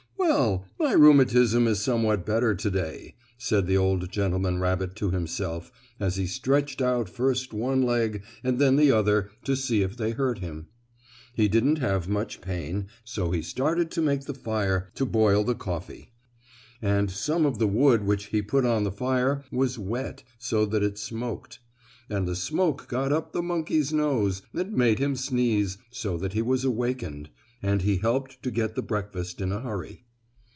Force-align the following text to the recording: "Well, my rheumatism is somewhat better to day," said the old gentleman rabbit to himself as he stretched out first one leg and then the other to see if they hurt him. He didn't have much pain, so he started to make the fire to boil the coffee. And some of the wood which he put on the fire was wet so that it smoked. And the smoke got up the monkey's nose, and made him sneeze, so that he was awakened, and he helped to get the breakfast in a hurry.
"Well, 0.33 0.65
my 0.79 0.93
rheumatism 0.93 1.67
is 1.67 1.79
somewhat 1.81 2.25
better 2.27 2.53
to 2.55 2.69
day," 2.71 3.15
said 3.39 3.65
the 3.65 3.75
old 3.75 4.11
gentleman 4.11 4.59
rabbit 4.59 4.95
to 4.97 5.09
himself 5.09 5.71
as 5.99 6.15
he 6.15 6.27
stretched 6.27 6.79
out 6.81 7.09
first 7.09 7.53
one 7.53 7.81
leg 7.81 8.23
and 8.43 8.57
then 8.59 8.75
the 8.75 8.91
other 8.91 9.29
to 9.45 9.55
see 9.55 9.81
if 9.81 9.97
they 9.97 10.11
hurt 10.11 10.37
him. 10.37 10.67
He 11.33 11.47
didn't 11.47 11.79
have 11.79 12.07
much 12.07 12.39
pain, 12.39 12.85
so 13.03 13.31
he 13.31 13.41
started 13.41 13.89
to 13.91 14.01
make 14.01 14.25
the 14.25 14.33
fire 14.35 14.91
to 14.95 15.05
boil 15.07 15.43
the 15.43 15.55
coffee. 15.55 16.11
And 16.83 17.09
some 17.09 17.43
of 17.45 17.57
the 17.57 17.67
wood 17.67 18.03
which 18.05 18.25
he 18.27 18.41
put 18.43 18.63
on 18.65 18.83
the 18.83 18.91
fire 18.91 19.43
was 19.51 19.79
wet 19.79 20.23
so 20.37 20.65
that 20.67 20.83
it 20.83 20.97
smoked. 20.99 21.59
And 22.11 22.27
the 22.27 22.35
smoke 22.35 22.87
got 22.87 23.11
up 23.11 23.31
the 23.33 23.43
monkey's 23.43 23.91
nose, 23.91 24.43
and 24.53 24.73
made 24.73 24.99
him 24.99 25.15
sneeze, 25.15 25.79
so 25.89 26.15
that 26.17 26.33
he 26.33 26.43
was 26.43 26.63
awakened, 26.63 27.29
and 27.63 27.81
he 27.81 27.97
helped 27.97 28.41
to 28.43 28.51
get 28.51 28.75
the 28.75 28.83
breakfast 28.83 29.41
in 29.41 29.51
a 29.51 29.61
hurry. 29.61 30.05